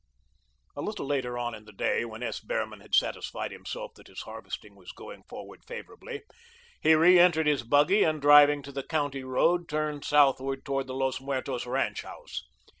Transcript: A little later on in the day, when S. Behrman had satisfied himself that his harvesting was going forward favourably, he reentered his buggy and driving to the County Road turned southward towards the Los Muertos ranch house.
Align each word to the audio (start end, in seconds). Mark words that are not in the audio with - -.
A 0.75 0.81
little 0.81 1.05
later 1.05 1.37
on 1.37 1.53
in 1.53 1.65
the 1.65 1.71
day, 1.71 2.03
when 2.05 2.23
S. 2.23 2.39
Behrman 2.39 2.79
had 2.79 2.95
satisfied 2.95 3.51
himself 3.51 3.93
that 3.97 4.07
his 4.07 4.21
harvesting 4.21 4.75
was 4.75 4.91
going 4.91 5.21
forward 5.29 5.63
favourably, 5.67 6.23
he 6.81 6.95
reentered 6.95 7.45
his 7.45 7.61
buggy 7.61 8.01
and 8.01 8.19
driving 8.19 8.63
to 8.63 8.71
the 8.71 8.81
County 8.81 9.23
Road 9.23 9.69
turned 9.69 10.03
southward 10.03 10.65
towards 10.65 10.87
the 10.87 10.95
Los 10.95 11.21
Muertos 11.21 11.67
ranch 11.67 12.01
house. 12.01 12.41